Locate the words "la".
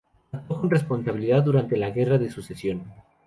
1.77-1.91